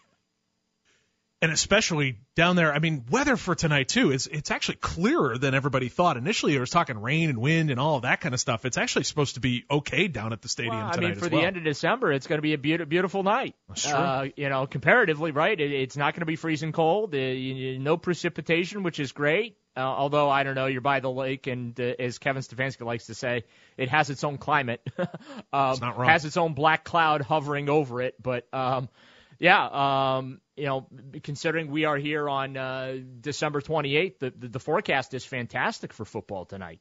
And 1.41 1.51
especially 1.51 2.19
down 2.35 2.55
there. 2.55 2.71
I 2.71 2.79
mean, 2.79 3.05
weather 3.09 3.35
for 3.35 3.55
tonight 3.55 3.87
too 3.87 4.11
is 4.11 4.27
it's 4.27 4.51
actually 4.51 4.75
clearer 4.75 5.37
than 5.37 5.55
everybody 5.55 5.89
thought. 5.89 6.15
Initially, 6.15 6.55
it 6.55 6.59
was 6.59 6.69
talking 6.69 6.99
rain 6.99 7.29
and 7.29 7.39
wind 7.39 7.71
and 7.71 7.79
all 7.79 7.95
of 7.95 8.03
that 8.03 8.21
kind 8.21 8.33
of 8.35 8.39
stuff. 8.39 8.63
It's 8.63 8.77
actually 8.77 9.05
supposed 9.05 9.35
to 9.35 9.41
be 9.41 9.65
okay 9.69 10.07
down 10.07 10.33
at 10.33 10.41
the 10.41 10.49
stadium 10.49 10.75
well, 10.75 10.91
tonight. 10.91 11.05
I 11.05 11.09
mean, 11.09 11.19
for 11.19 11.29
the 11.29 11.37
well. 11.37 11.45
end 11.45 11.57
of 11.57 11.63
December, 11.63 12.11
it's 12.11 12.27
going 12.27 12.37
to 12.37 12.43
be 12.43 12.53
a 12.53 12.59
beautiful, 12.59 12.89
beautiful 12.89 13.23
night. 13.23 13.55
That's 13.67 13.83
true. 13.83 13.93
Uh, 13.93 14.27
you 14.35 14.49
know, 14.49 14.67
comparatively, 14.67 15.31
right? 15.31 15.59
It, 15.59 15.71
it's 15.71 15.97
not 15.97 16.13
going 16.13 16.21
to 16.21 16.27
be 16.27 16.35
freezing 16.35 16.73
cold. 16.73 17.15
Uh, 17.15 17.17
you, 17.17 17.79
no 17.79 17.97
precipitation, 17.97 18.83
which 18.83 18.99
is 18.99 19.11
great. 19.11 19.57
Uh, 19.75 19.79
although 19.79 20.29
I 20.29 20.43
don't 20.43 20.55
know, 20.55 20.65
you're 20.65 20.81
by 20.81 20.99
the 20.99 21.09
lake, 21.09 21.47
and 21.47 21.79
uh, 21.79 21.93
as 21.97 22.17
Kevin 22.17 22.43
Stefanski 22.43 22.85
likes 22.85 23.05
to 23.05 23.15
say, 23.15 23.45
it 23.77 23.87
has 23.87 24.09
its 24.09 24.23
own 24.25 24.37
climate. 24.37 24.85
um, 24.99 25.77
not 25.79 25.97
wrong. 25.97 26.09
Has 26.09 26.25
its 26.25 26.35
own 26.35 26.53
black 26.53 26.83
cloud 26.83 27.21
hovering 27.21 27.69
over 27.69 28.01
it, 28.01 28.21
but 28.21 28.47
um, 28.53 28.89
yeah, 29.41 30.17
um, 30.17 30.39
you 30.55 30.65
know, 30.65 30.87
considering 31.23 31.71
we 31.71 31.85
are 31.85 31.97
here 31.97 32.29
on 32.29 32.55
uh, 32.55 32.97
December 33.21 33.59
28th, 33.59 34.19
the, 34.19 34.29
the 34.37 34.47
the 34.49 34.59
forecast 34.59 35.15
is 35.15 35.25
fantastic 35.25 35.93
for 35.93 36.05
football 36.05 36.45
tonight. 36.45 36.79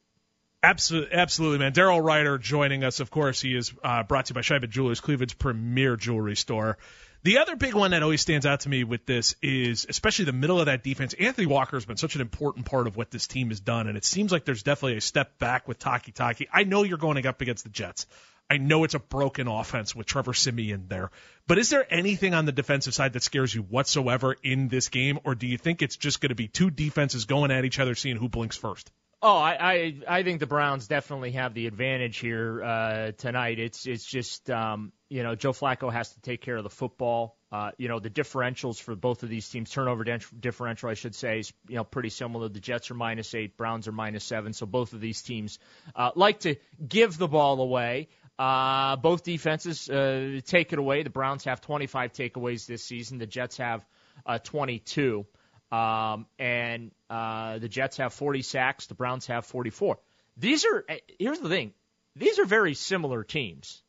Absolutely, 0.62 1.17
absolutely, 1.17 1.59
man. 1.59 1.73
Daryl 1.73 2.05
Ruiter 2.05 2.37
joining 2.37 2.85
us. 2.85 3.00
Of 3.00 3.11
course, 3.11 3.40
he 3.40 3.57
is 3.57 3.73
uh, 3.83 4.02
brought 4.02 4.26
to 4.26 4.33
you 4.33 4.35
by 4.35 4.43
Scheibe 4.43 4.69
Jewelers, 4.69 5.00
Cleveland's 5.00 5.33
premier 5.33 5.97
jewelry 5.97 6.37
store. 6.37 6.76
The 7.23 7.38
other 7.38 7.57
big 7.57 7.73
one 7.73 7.93
that 7.93 8.02
always 8.02 8.21
stands 8.21 8.45
out 8.45 8.61
to 8.61 8.69
me 8.69 8.85
with 8.85 9.07
this 9.07 9.35
is, 9.40 9.87
especially 9.88 10.26
the 10.26 10.35
middle 10.35 10.61
of 10.61 10.67
that 10.67 10.85
defense. 10.85 11.14
Anthony 11.14 11.47
Walker 11.47 11.76
has 11.76 11.87
been 11.87 11.97
such 11.97 12.14
an 12.14 12.21
important 12.21 12.67
part 12.67 12.87
of 12.87 12.95
what 12.95 13.11
this 13.11 13.26
team 13.26 13.49
has 13.49 13.61
done, 13.61 13.88
and 13.88 13.97
it 13.97 14.05
seems 14.05 14.33
like 14.33 14.45
there's 14.45 14.62
definitely 14.62 14.99
a 14.99 15.00
step 15.00 15.38
back 15.38 15.67
with 15.67 15.79
Takitaki. 15.79 16.47
I 16.52 16.64
know 16.64 16.83
you're 16.83 16.99
going 16.99 17.26
up 17.26 17.40
against 17.40 17.64
the 17.64 17.71
Jets. 17.71 18.07
I 18.50 18.57
know 18.57 18.83
it's 18.83 18.95
a 18.95 18.99
broken 18.99 19.47
offense 19.47 19.95
with 19.95 20.07
Trevor 20.07 20.35
Siemian 20.35 20.88
there, 20.88 21.12
but 21.47 21.59
is 21.59 21.71
there 21.71 21.87
anything 21.88 22.35
on 22.35 22.47
the 22.47 22.52
defensive 22.52 22.95
side 22.95 23.12
that 23.12 23.23
scares 23.23 23.54
you 23.54 23.62
whatsoever 23.62 24.37
in 24.42 24.66
this 24.66 24.88
game, 24.88 25.21
or 25.25 25.37
do 25.37 25.47
you 25.47 25.57
think 25.57 25.83
it's 25.83 25.97
just 25.97 26.21
going 26.21 26.30
to 26.30 26.35
be 26.35 26.49
two 26.49 26.71
defenses 26.71 27.26
going 27.26 27.52
at 27.52 27.64
each 27.64 27.78
other, 27.78 27.95
seeing 27.95 28.16
who 28.16 28.28
blinks 28.28 28.57
first? 28.57 28.90
Oh, 29.23 29.37
I, 29.37 29.57
I 29.61 29.95
I 30.09 30.23
think 30.23 30.40
the 30.40 30.47
Browns 30.47 30.87
definitely 30.87 31.33
have 31.33 31.52
the 31.52 31.66
advantage 31.66 32.16
here 32.16 32.62
uh, 32.64 33.12
tonight. 33.12 33.59
It's 33.59 33.87
it's 33.87 34.04
just 34.04 34.49
um, 34.49 34.92
you 35.11 35.23
know 35.23 35.35
Joe 35.35 35.52
Flacco 35.52 35.92
has 35.92 36.11
to 36.14 36.21
take 36.23 36.40
care 36.40 36.57
of 36.57 36.64
the 36.64 36.71
football. 36.71 37.37
Uh, 37.52 37.73
you 37.76 37.88
know 37.88 37.99
the 37.99 38.09
differentials 38.09 38.80
for 38.80 38.97
both 38.97 39.23
of 39.23 39.28
these 39.28 39.47
teams, 39.47 39.69
turnover 39.69 40.04
differential, 40.04 40.88
I 40.88 40.95
should 40.95 41.14
say, 41.14 41.40
is 41.40 41.52
you 41.69 41.75
know 41.75 41.85
pretty 41.85 42.09
similar. 42.09 42.49
The 42.49 42.61
Jets 42.61 42.90
are 42.90 42.95
minus 42.95 43.35
eight, 43.35 43.59
Browns 43.59 43.88
are 43.88 43.92
minus 43.92 44.25
seven. 44.25 44.54
So 44.54 44.64
both 44.64 44.95
of 44.95 45.02
these 45.02 45.21
teams 45.21 45.59
uh, 45.95 46.12
like 46.14 46.40
to 46.40 46.57
give 46.88 47.19
the 47.19 47.28
ball 47.28 47.61
away. 47.61 48.09
Uh, 48.40 48.97
both 48.97 49.23
defenses 49.23 49.90
uh, 49.90 50.40
take 50.47 50.73
it 50.73 50.78
away. 50.78 51.02
The 51.02 51.11
Browns 51.11 51.44
have 51.44 51.61
25 51.61 52.14
takeaways 52.14 52.66
this 52.66 52.82
season. 52.82 53.18
The 53.18 53.26
Jets 53.26 53.59
have 53.59 53.85
uh, 54.25 54.38
22. 54.38 55.26
Um, 55.70 56.25
and 56.38 56.90
uh, 57.11 57.59
the 57.59 57.68
Jets 57.68 57.99
have 57.99 58.14
40 58.14 58.40
sacks. 58.40 58.87
The 58.87 58.94
Browns 58.94 59.26
have 59.26 59.44
44. 59.44 59.99
These 60.38 60.64
are 60.64 60.87
uh, 60.88 60.94
here's 61.18 61.38
the 61.38 61.50
thing. 61.50 61.75
These 62.16 62.38
are 62.38 62.47
very 62.47 62.73
similar 62.73 63.25
teams. 63.25 63.82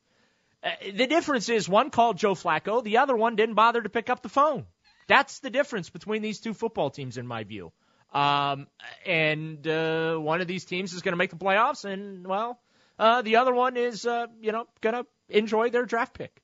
Uh, 0.61 0.71
the 0.95 1.07
difference 1.07 1.47
is 1.47 1.69
one 1.69 1.89
called 1.89 2.17
Joe 2.17 2.35
Flacco, 2.35 2.83
the 2.83 2.97
other 2.97 3.15
one 3.15 3.37
didn't 3.37 3.55
bother 3.55 3.81
to 3.81 3.89
pick 3.89 4.09
up 4.09 4.21
the 4.21 4.29
phone. 4.29 4.65
That's 5.07 5.39
the 5.39 5.49
difference 5.49 5.89
between 5.89 6.21
these 6.21 6.41
two 6.41 6.53
football 6.53 6.89
teams, 6.89 7.17
in 7.17 7.25
my 7.25 7.45
view. 7.45 7.71
Um, 8.13 8.67
and 9.05 9.65
uh, 9.65 10.17
one 10.17 10.41
of 10.41 10.47
these 10.47 10.65
teams 10.65 10.91
is 10.91 11.01
going 11.03 11.13
to 11.13 11.17
make 11.17 11.29
the 11.29 11.37
playoffs, 11.37 11.85
and 11.85 12.27
well, 12.27 12.59
uh, 13.01 13.21
the 13.21 13.35
other 13.37 13.53
one 13.53 13.75
is 13.75 14.05
uh, 14.05 14.27
you 14.39 14.51
know 14.53 14.65
going 14.79 14.95
to 14.95 15.05
enjoy 15.27 15.69
their 15.69 15.85
draft 15.85 16.13
pick. 16.13 16.41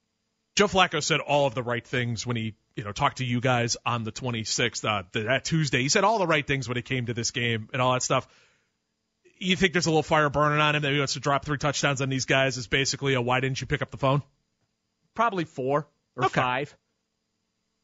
Joe 0.56 0.68
Flacco 0.68 1.02
said 1.04 1.20
all 1.20 1.46
of 1.46 1.54
the 1.54 1.62
right 1.62 1.86
things 1.86 2.26
when 2.26 2.36
he, 2.36 2.56
you 2.76 2.84
know, 2.84 2.92
talked 2.92 3.18
to 3.20 3.24
you 3.26 3.40
guys 3.40 3.78
on 3.86 4.04
the 4.04 4.12
26th, 4.12 4.84
uh, 4.86 5.04
th- 5.14 5.28
that 5.28 5.46
Tuesday. 5.46 5.84
He 5.84 5.90
said 5.90 6.04
all 6.04 6.18
the 6.18 6.26
right 6.26 6.46
things 6.48 6.68
when 6.68 6.78
it 6.80 6.86
came 6.86 7.06
to 7.06 7.14
this 7.14 7.30
game 7.30 7.70
and 7.74 7.80
all 7.82 7.94
that 7.94 8.02
stuff. 8.02 8.28
You 9.38 9.56
think 9.56 9.74
there's 9.74 9.86
a 9.86 9.92
little 9.92 10.02
fire 10.02 10.32
burning 10.32 10.60
on 10.60 10.76
him 10.76 10.82
that 10.82 10.92
he 10.92 10.98
wants 10.98 11.14
to 11.14 11.20
drop 11.20 11.46
three 11.46 11.60
touchdowns 11.60 12.02
on 12.02 12.10
these 12.10 12.26
guys 12.26 12.58
is 12.58 12.66
basically 12.66 13.14
a 13.14 13.22
why 13.22 13.40
didn't 13.40 13.62
you 13.62 13.68
pick 13.68 13.84
up 13.84 13.92
the 13.92 13.98
phone? 13.98 14.24
Probably 15.14 15.46
four 15.46 15.88
or 16.16 16.26
Okay. 16.26 16.42
five 16.42 16.76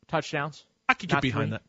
touchdowns. 0.07 0.65
I 0.89 0.95
could 0.95 1.09
get 1.09 1.21
behind 1.21 1.49
three. 1.49 1.57
that. 1.57 1.63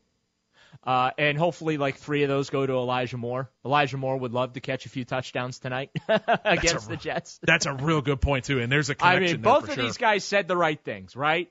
Uh, 0.87 1.11
and 1.17 1.39
hopefully, 1.39 1.79
like 1.79 1.97
three 1.97 2.25
of 2.25 2.29
those 2.29 2.51
go 2.51 2.67
to 2.67 2.75
Elijah 2.75 3.17
Moore. 3.17 3.51
Elijah 3.65 3.97
Moore 3.97 4.19
would 4.19 4.33
love 4.33 4.53
to 4.53 4.61
catch 4.61 4.85
a 4.85 4.91
few 4.91 5.05
touchdowns 5.05 5.59
tonight 5.59 5.91
against 6.45 6.87
a- 6.87 6.91
the 6.91 6.97
Jets. 6.97 7.41
That's 7.43 7.65
a 7.65 7.73
real 7.73 8.03
good 8.03 8.21
point 8.21 8.45
too, 8.45 8.61
and 8.61 8.71
there's 8.71 8.91
a 8.91 8.95
connection 8.95 9.25
I 9.25 9.33
mean, 9.33 9.41
both 9.41 9.69
of 9.69 9.75
sure. 9.75 9.85
these 9.85 9.97
guys 9.97 10.25
said 10.25 10.47
the 10.47 10.57
right 10.57 10.79
things, 10.83 11.17
right? 11.17 11.51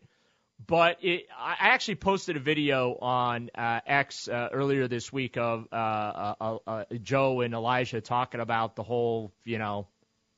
But 0.65 0.99
it, 1.01 1.25
I 1.37 1.55
actually 1.59 1.95
posted 1.95 2.37
a 2.37 2.39
video 2.39 2.95
on 2.95 3.49
uh, 3.55 3.79
X 3.85 4.27
uh, 4.27 4.49
earlier 4.51 4.87
this 4.87 5.11
week 5.11 5.35
of 5.35 5.67
uh, 5.71 5.75
uh, 5.75 6.35
uh, 6.39 6.57
uh, 6.67 6.83
Joe 7.01 7.41
and 7.41 7.53
Elijah 7.53 8.01
talking 8.01 8.39
about 8.39 8.75
the 8.75 8.83
whole, 8.83 9.33
you 9.43 9.57
know, 9.57 9.87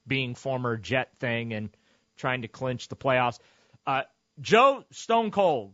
being 0.07 0.33
former 0.33 0.77
Jet 0.77 1.09
thing 1.19 1.53
and 1.53 1.69
trying 2.17 2.43
to 2.43 2.47
clinch 2.47 2.87
the 2.87 2.95
playoffs. 2.95 3.39
Uh, 3.85 4.03
Joe, 4.39 4.83
stone 4.91 5.31
cold, 5.31 5.73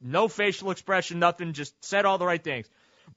no 0.00 0.28
facial 0.28 0.70
expression, 0.70 1.18
nothing, 1.18 1.52
just 1.52 1.74
said 1.84 2.04
all 2.04 2.18
the 2.18 2.26
right 2.26 2.42
things. 2.42 2.68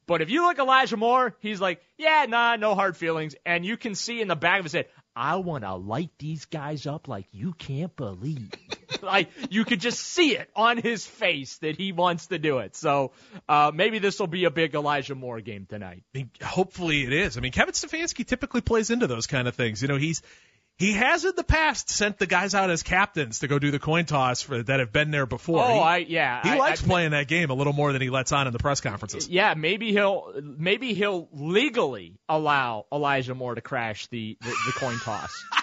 But 0.07 0.21
if 0.21 0.29
you 0.29 0.43
look 0.43 0.57
Elijah 0.57 0.97
Moore, 0.97 1.35
he's 1.39 1.61
like, 1.61 1.81
yeah, 1.97 2.25
nah, 2.27 2.55
no 2.55 2.75
hard 2.75 2.97
feelings. 2.97 3.35
And 3.45 3.65
you 3.65 3.77
can 3.77 3.95
see 3.95 4.21
in 4.21 4.27
the 4.27 4.35
back 4.35 4.59
of 4.59 4.65
his 4.65 4.73
head, 4.73 4.87
I 5.15 5.37
want 5.37 5.63
to 5.63 5.75
light 5.75 6.11
these 6.17 6.45
guys 6.45 6.87
up 6.87 7.07
like 7.07 7.27
you 7.31 7.53
can't 7.53 7.93
believe. 7.95 8.51
like 9.01 9.29
you 9.49 9.65
could 9.65 9.81
just 9.81 9.99
see 9.99 10.35
it 10.35 10.49
on 10.55 10.77
his 10.77 11.05
face 11.05 11.57
that 11.57 11.75
he 11.75 11.91
wants 11.91 12.27
to 12.27 12.39
do 12.39 12.59
it. 12.59 12.75
So 12.75 13.11
uh, 13.49 13.71
maybe 13.73 13.99
this 13.99 14.19
will 14.19 14.27
be 14.27 14.45
a 14.45 14.51
big 14.51 14.73
Elijah 14.73 15.15
Moore 15.15 15.41
game 15.41 15.65
tonight. 15.69 16.03
I 16.15 16.17
mean, 16.19 16.31
hopefully 16.41 17.03
it 17.03 17.13
is. 17.13 17.37
I 17.37 17.41
mean, 17.41 17.51
Kevin 17.51 17.73
Stefanski 17.73 18.25
typically 18.25 18.61
plays 18.61 18.89
into 18.89 19.07
those 19.07 19.27
kind 19.27 19.47
of 19.47 19.55
things. 19.55 19.81
You 19.81 19.89
know, 19.89 19.97
he's 19.97 20.21
he 20.77 20.93
has 20.93 21.25
in 21.25 21.33
the 21.35 21.43
past 21.43 21.89
sent 21.89 22.17
the 22.17 22.25
guys 22.25 22.55
out 22.55 22.69
as 22.71 22.81
captains 22.81 23.39
to 23.39 23.47
go 23.47 23.59
do 23.59 23.69
the 23.69 23.77
coin 23.79 24.05
toss 24.05 24.41
for 24.41 24.63
that 24.63 24.79
have 24.79 24.91
been 24.91 25.11
there 25.11 25.25
before. 25.27 25.63
Oh, 25.63 25.73
he, 25.75 25.79
I 25.79 25.97
yeah. 25.97 26.41
he 26.41 26.49
I- 26.49 26.57
likes 26.57 26.83
I- 26.83 26.87
playing 26.87 27.11
that 27.11 27.27
game 27.27 27.49
a 27.51 27.53
little 27.53 27.73
more 27.73 27.93
than 27.93 28.01
he 28.01 28.09
lets 28.09 28.31
on 28.31 28.47
in 28.47 28.53
the 28.53 28.59
press 28.59 28.81
conferences. 28.81 29.29
Yeah, 29.29 29.53
maybe 29.53 29.91
he'll 29.91 30.33
maybe 30.41 30.93
he'll 30.95 31.29
legally 31.33 32.17
allow 32.27 32.85
Elijah 32.91 33.35
Moore 33.35 33.55
to 33.55 33.61
crash 33.61 34.07
the 34.07 34.37
the, 34.41 34.47
the 34.49 34.71
coin 34.75 34.97
toss. 34.99 35.31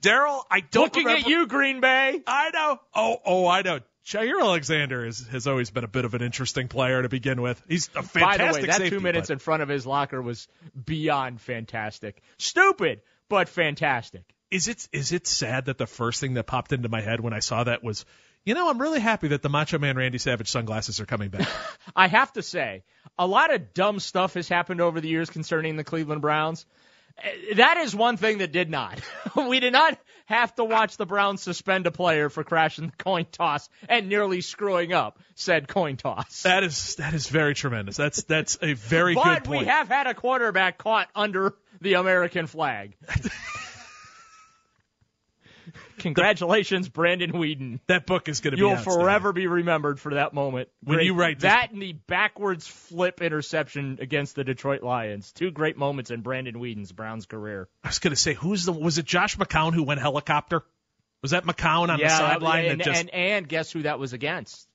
Daryl, 0.00 0.42
I 0.50 0.60
don't 0.60 0.84
Looking 0.84 1.06
remember- 1.06 1.26
at 1.26 1.30
you, 1.30 1.46
Green 1.46 1.80
Bay. 1.80 2.20
I 2.26 2.50
know. 2.50 2.78
Oh, 2.94 3.16
oh, 3.24 3.46
I 3.48 3.62
know. 3.62 3.80
Jaire 4.04 4.40
Alexander 4.40 5.04
is, 5.06 5.26
has 5.28 5.46
always 5.46 5.70
been 5.70 5.84
a 5.84 5.88
bit 5.88 6.04
of 6.04 6.14
an 6.14 6.22
interesting 6.22 6.66
player 6.66 7.02
to 7.02 7.08
begin 7.08 7.40
with. 7.40 7.62
He's 7.68 7.88
a 7.94 8.02
fantastic 8.02 8.20
By 8.22 8.36
the 8.36 8.44
way, 8.52 8.66
that 8.66 8.76
safety, 8.78 8.90
two 8.90 9.00
minutes 9.00 9.28
but 9.28 9.34
in 9.34 9.38
front 9.38 9.62
of 9.62 9.68
his 9.68 9.86
locker 9.86 10.20
was 10.20 10.48
beyond 10.84 11.40
fantastic. 11.40 12.20
Stupid, 12.36 13.02
but 13.32 13.48
fantastic. 13.48 14.24
is 14.50 14.68
it 14.68 14.86
is 14.92 15.10
it 15.12 15.26
sad 15.26 15.64
that 15.64 15.78
the 15.78 15.86
first 15.86 16.20
thing 16.20 16.34
that 16.34 16.46
popped 16.46 16.70
into 16.72 16.90
my 16.90 17.00
head 17.00 17.18
when 17.18 17.32
I 17.32 17.38
saw 17.38 17.64
that 17.64 17.82
was, 17.82 18.04
you 18.44 18.52
know, 18.52 18.68
I'm 18.68 18.78
really 18.78 19.00
happy 19.00 19.28
that 19.28 19.40
the 19.40 19.48
Macho 19.48 19.78
Man 19.78 19.96
Randy 19.96 20.18
Savage 20.18 20.50
sunglasses 20.50 21.00
are 21.00 21.06
coming 21.06 21.30
back. 21.30 21.48
I 21.96 22.08
have 22.08 22.30
to 22.34 22.42
say, 22.42 22.82
a 23.18 23.26
lot 23.26 23.50
of 23.50 23.72
dumb 23.72 24.00
stuff 24.00 24.34
has 24.34 24.50
happened 24.50 24.82
over 24.82 25.00
the 25.00 25.08
years 25.08 25.30
concerning 25.30 25.76
the 25.76 25.82
Cleveland 25.82 26.20
Browns. 26.20 26.66
Uh, 27.16 27.54
That 27.56 27.78
is 27.78 27.96
one 27.96 28.18
thing 28.18 28.38
that 28.38 28.52
did 28.52 28.68
not. 28.68 29.00
we 29.34 29.60
did 29.60 29.72
not 29.72 29.98
have 30.26 30.54
to 30.56 30.64
watch 30.64 30.96
the 30.96 31.06
Browns 31.06 31.42
suspend 31.42 31.86
a 31.86 31.90
player 31.90 32.28
for 32.28 32.44
crashing 32.44 32.86
the 32.86 33.04
coin 33.04 33.26
toss 33.30 33.68
and 33.88 34.08
nearly 34.08 34.40
screwing 34.40 34.92
up 34.92 35.18
said 35.34 35.68
coin 35.68 35.96
toss. 35.96 36.42
that 36.42 36.64
is 36.64 36.96
that 36.96 37.14
is 37.14 37.28
very 37.28 37.54
tremendous. 37.54 37.96
That's 37.96 38.22
that's 38.24 38.58
a 38.62 38.74
very 38.74 39.14
but 39.14 39.24
good 39.24 39.44
point. 39.44 39.44
But 39.44 39.58
we 39.58 39.64
have 39.66 39.88
had 39.88 40.06
a 40.06 40.14
quarterback 40.14 40.78
caught 40.78 41.08
under 41.14 41.54
the 41.80 41.94
American 41.94 42.46
flag. 42.46 42.94
Congratulations, 46.02 46.88
Brandon 46.88 47.32
Weeden. 47.32 47.80
that 47.86 48.06
book 48.06 48.28
is 48.28 48.40
going 48.40 48.52
to 48.52 48.56
be 48.56 48.60
You'll 48.60 48.76
forever 48.76 49.32
be 49.32 49.46
remembered 49.46 50.00
for 50.00 50.14
that 50.14 50.34
moment. 50.34 50.68
When 50.82 50.96
Great. 50.96 51.06
you 51.06 51.14
write 51.14 51.38
this- 51.38 51.50
that 51.50 51.70
and 51.72 51.80
the 51.80 51.92
backwards 51.92 52.66
flip 52.66 53.22
interception 53.22 53.98
against 54.00 54.34
the 54.34 54.44
Detroit 54.44 54.82
Lions, 54.82 55.32
two 55.32 55.50
great 55.50 55.76
moments 55.76 56.10
in 56.10 56.20
Brandon 56.20 56.56
Weeden's 56.56 56.92
Browns 56.92 57.26
career. 57.26 57.68
I 57.84 57.88
was 57.88 57.98
going 57.98 58.14
to 58.14 58.20
say, 58.20 58.34
who's 58.34 58.64
the 58.64 58.72
was 58.72 58.98
it 58.98 59.06
Josh 59.06 59.36
McCown 59.36 59.74
who 59.74 59.84
went 59.84 60.00
helicopter? 60.00 60.62
Was 61.22 61.30
that 61.30 61.44
McCown 61.44 61.88
on 61.88 62.00
the 62.00 62.08
sideline 62.08 62.66
and, 62.66 62.80
that 62.80 62.84
just 62.84 63.00
and 63.00 63.10
and 63.10 63.48
guess 63.48 63.70
who 63.70 63.82
that 63.82 63.98
was 63.98 64.12
against? 64.12 64.68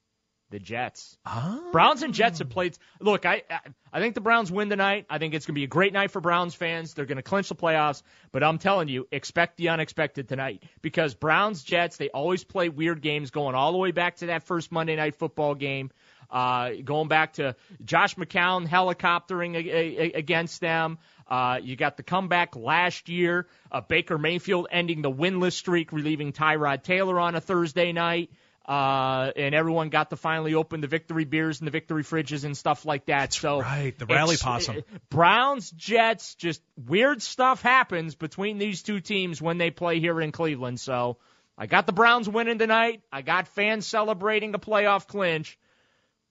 The 0.49 0.59
Jets. 0.59 1.17
Ah. 1.25 1.59
Browns 1.73 2.03
and 2.03 2.13
Jets 2.13 2.39
have 2.39 2.49
played. 2.49 2.77
Look, 3.01 3.25
I 3.25 3.43
I- 3.49 3.59
I 3.91 3.99
think 3.99 4.15
the 4.15 4.21
Browns 4.21 4.51
win 4.51 4.69
tonight. 4.69 5.05
I 5.09 5.17
think 5.17 5.33
it's 5.33 5.45
going 5.45 5.55
to 5.55 5.59
be 5.59 5.63
a 5.63 5.67
great 5.67 5.91
night 5.93 6.11
for 6.11 6.21
Browns 6.21 6.53
fans. 6.53 6.93
They're 6.93 7.05
going 7.05 7.17
to 7.17 7.23
clinch 7.23 7.49
the 7.49 7.55
playoffs. 7.55 8.03
But 8.31 8.43
I'm 8.43 8.57
telling 8.59 8.89
you, 8.89 9.07
expect 9.11 9.57
the 9.57 9.69
unexpected 9.69 10.27
tonight 10.29 10.61
because 10.81 11.15
Browns 11.15 11.63
Jets 11.63 11.97
they 11.97 12.09
always 12.09 12.43
play 12.43 12.69
weird 12.69 13.01
games 13.01 13.31
going 13.31 13.55
all 13.55 13.71
the 13.71 13.77
way 13.77 13.91
back 13.91 14.17
to 14.17 14.27
that 14.27 14.43
first 14.43 14.71
Monday 14.71 14.95
night 14.95 15.15
football 15.15 15.55
game. 15.55 15.89
Uh, 16.29 16.71
going 16.83 17.07
back 17.07 17.33
to 17.33 17.55
Josh 17.85 18.15
McCown 18.15 18.67
helicoptering 18.67 19.55
a, 19.55 19.59
a, 19.59 20.01
a, 20.01 20.11
against 20.17 20.59
them. 20.59 20.97
Uh, 21.25 21.59
you 21.61 21.75
got 21.77 21.95
the 21.97 22.03
comeback 22.03 22.55
last 22.55 23.07
year. 23.07 23.47
Uh, 23.71 23.79
Baker 23.81 24.17
Mayfield 24.17 24.67
ending 24.69 25.01
the 25.01 25.11
winless 25.11 25.53
streak, 25.53 25.91
relieving 25.93 26.33
Tyrod 26.33 26.83
Taylor 26.83 27.19
on 27.19 27.35
a 27.35 27.41
Thursday 27.41 27.93
night. 27.93 28.29
Uh, 28.67 29.31
and 29.37 29.55
everyone 29.55 29.87
got 29.87 30.09
to 30.09 30.17
finally 30.17 30.53
open 30.53 30.81
the 30.81 30.87
victory 30.87 31.23
beers 31.23 31.61
and 31.61 31.67
the 31.67 31.71
victory 31.71 32.03
fridges 32.03 32.43
and 32.43 32.57
stuff 32.57 32.85
like 32.85 33.05
that. 33.05 33.19
That's 33.19 33.39
so 33.39 33.61
right, 33.61 33.97
the 33.97 34.05
rally 34.05 34.35
possum. 34.35 34.79
uh, 34.79 34.97
Browns, 35.09 35.71
Jets, 35.71 36.35
just 36.35 36.61
weird 36.75 37.21
stuff 37.21 37.61
happens 37.61 38.15
between 38.15 38.57
these 38.57 38.83
two 38.83 38.99
teams 38.99 39.41
when 39.41 39.57
they 39.57 39.71
play 39.71 40.01
here 40.01 40.19
in 40.19 40.33
Cleveland. 40.33 40.81
So 40.81 41.17
I 41.57 41.65
got 41.67 41.85
the 41.85 41.93
Browns 41.93 42.27
winning 42.27 42.59
tonight. 42.59 43.01
I 43.09 43.21
got 43.21 43.47
fans 43.47 43.87
celebrating 43.87 44.53
a 44.53 44.59
playoff 44.59 45.07
clinch. 45.07 45.57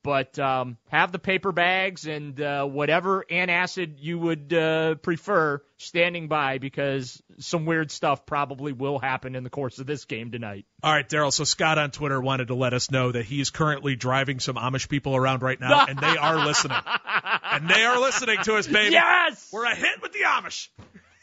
But 0.06 0.38
um, 0.38 0.76
have 0.88 1.10
the 1.10 1.18
paper 1.18 1.50
bags 1.50 2.06
and 2.06 2.40
uh, 2.40 2.64
whatever 2.64 3.24
antacid 3.28 3.96
you 3.98 4.20
would 4.20 4.52
uh, 4.52 4.94
prefer 4.94 5.60
standing 5.78 6.28
by 6.28 6.58
because 6.58 7.20
some 7.38 7.66
weird 7.66 7.90
stuff 7.90 8.24
probably 8.24 8.72
will 8.72 9.00
happen 9.00 9.34
in 9.34 9.42
the 9.42 9.50
course 9.50 9.80
of 9.80 9.86
this 9.86 10.04
game 10.04 10.30
tonight. 10.30 10.64
All 10.80 10.92
right, 10.92 11.08
Daryl. 11.08 11.32
So 11.32 11.42
Scott 11.42 11.78
on 11.78 11.90
Twitter 11.90 12.20
wanted 12.20 12.48
to 12.48 12.54
let 12.54 12.72
us 12.72 12.88
know 12.88 13.10
that 13.10 13.24
he's 13.24 13.50
currently 13.50 13.96
driving 13.96 14.38
some 14.38 14.54
Amish 14.54 14.88
people 14.88 15.16
around 15.16 15.42
right 15.42 15.58
now, 15.58 15.86
and 15.86 15.98
they 15.98 16.16
are 16.16 16.46
listening. 16.46 16.78
and 17.42 17.68
they 17.68 17.84
are 17.84 17.98
listening 17.98 18.38
to 18.44 18.54
us, 18.54 18.68
baby. 18.68 18.92
Yes! 18.92 19.50
We're 19.52 19.64
a 19.64 19.74
hit 19.74 20.00
with 20.00 20.12
the 20.12 20.20
Amish. 20.20 20.68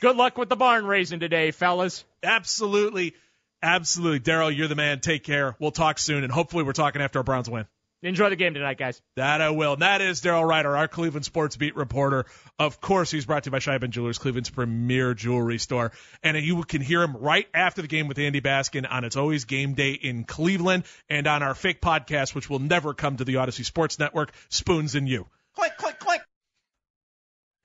Good 0.01 0.17
luck 0.17 0.37
with 0.37 0.49
the 0.49 0.57
barn 0.57 0.85
raising 0.85 1.21
today, 1.21 1.51
fellas. 1.51 2.03
Absolutely, 2.21 3.15
absolutely. 3.61 4.19
Daryl, 4.19 4.53
you're 4.53 4.67
the 4.67 4.75
man. 4.75 4.99
Take 4.99 5.23
care. 5.23 5.55
We'll 5.57 5.71
talk 5.71 5.99
soon, 5.99 6.25
and 6.25 6.33
hopefully, 6.33 6.65
we're 6.65 6.73
talking 6.73 7.01
after 7.01 7.19
our 7.19 7.23
Browns 7.23 7.49
win. 7.49 7.65
Enjoy 8.03 8.29
the 8.29 8.35
game 8.35 8.53
tonight, 8.53 8.77
guys. 8.77 9.01
That 9.15 9.39
I 9.39 9.51
will. 9.51 9.73
And 9.73 9.81
that 9.81 10.01
is 10.01 10.21
Daryl 10.21 10.45
Ruiter, 10.45 10.75
our 10.75 10.89
Cleveland 10.89 11.23
sports 11.23 11.55
beat 11.55 11.77
reporter. 11.77 12.25
Of 12.59 12.81
course, 12.81 13.09
he's 13.09 13.25
brought 13.25 13.43
to 13.43 13.47
you 13.47 13.51
by 13.53 13.59
Scheiben 13.59 13.91
Jewelers, 13.91 14.17
Cleveland's 14.17 14.49
premier 14.49 15.13
jewelry 15.13 15.57
store. 15.57 15.93
And 16.21 16.35
you 16.35 16.63
can 16.63 16.81
hear 16.81 17.01
him 17.01 17.15
right 17.15 17.47
after 17.53 17.81
the 17.81 17.87
game 17.87 18.09
with 18.09 18.19
Andy 18.19 18.41
Baskin 18.41 18.85
on 18.89 19.05
It's 19.05 19.15
Always 19.15 19.45
Game 19.45 19.73
Day 19.73 19.93
in 19.93 20.25
Cleveland 20.25 20.83
and 21.07 21.27
on 21.27 21.43
our 21.43 21.55
fake 21.55 21.79
podcast, 21.79 22.35
which 22.35 22.49
will 22.49 22.59
never 22.59 22.93
come 22.93 23.15
to 23.17 23.23
the 23.23 23.35
Audacy 23.35 23.63
Sports 23.63 23.97
Network, 23.97 24.33
Spoons 24.49 24.95
and 24.95 25.07
You. 25.07 25.25
Click, 25.55 25.77
click, 25.77 25.97
click. 25.97 26.21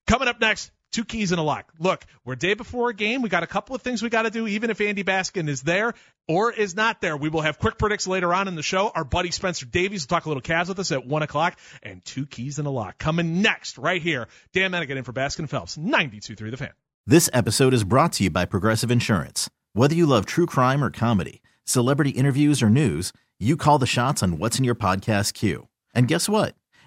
Coming 0.07 0.29
up 0.29 0.41
next, 0.41 0.71
two 0.93 1.05
keys 1.05 1.33
and 1.33 1.41
a 1.41 1.43
lock. 1.43 1.73
Look, 1.79 2.05
we're 2.25 2.37
day 2.37 2.55
before 2.55 2.91
a 2.91 2.95
game. 2.95 3.23
We 3.23 3.29
got 3.29 3.43
a 3.43 3.47
couple 3.47 3.75
of 3.77 3.83
things 3.83 4.03
we 4.03 4.09
got 4.09 4.23
to 4.23 4.31
do, 4.31 4.47
even 4.47 4.71
if 4.71 4.81
Andy 4.81 5.05
Baskin 5.05 5.49
is 5.49 5.63
there 5.63 5.95
or 6.27 6.53
is 6.53 6.75
not 6.75 7.01
there. 7.01 7.17
We 7.17 7.29
will 7.29 7.41
have 7.41 7.59
quick 7.59 7.79
predicts 7.79 8.07
later 8.07 8.33
on 8.33 8.49
in 8.49 8.55
the 8.55 8.63
show. 8.63 8.91
Our 8.95 9.05
buddy 9.05 9.31
Spencer 9.31 9.67
Davies 9.67 10.05
will 10.05 10.09
talk 10.09 10.27
a 10.27 10.29
little 10.29 10.43
Cavs 10.43 10.69
with 10.69 10.79
us 10.79 10.93
at 10.93 11.07
one 11.07 11.23
o'clock, 11.23 11.59
and 11.83 12.05
two 12.05 12.27
keys 12.27 12.59
and 12.59 12.67
a 12.67 12.71
lock 12.71 12.99
coming 12.99 13.43
next 13.43 13.79
right 13.79 14.03
here. 14.03 14.29
Dan 14.53 14.73
Menningen 14.73 14.97
in 14.97 15.05
for 15.05 15.13
Baskin 15.13 15.49
Phelps, 15.49 15.77
92.3 15.77 16.51
The 16.51 16.57
Fan. 16.57 16.73
This 17.07 17.31
episode 17.33 17.73
is 17.73 17.85
brought 17.85 18.13
to 18.15 18.25
you 18.25 18.31
by 18.31 18.45
Progressive 18.45 18.91
Insurance. 18.91 19.49
Whether 19.73 19.95
you 19.95 20.07
love 20.07 20.27
true 20.27 20.47
crime 20.47 20.85
or 20.85 20.91
comedy, 20.91 21.41
celebrity 21.65 22.11
interviews 22.11 22.63
or 22.63 22.69
news, 22.69 23.13
you 23.39 23.57
call 23.57 23.79
the 23.79 23.87
shots 23.87 24.23
on 24.23 24.39
what's 24.39 24.59
in 24.59 24.65
your 24.65 24.75
podcast 24.75 25.35
queue. 25.35 25.69
And 25.95 26.09
guess 26.09 26.29
what? 26.29 26.55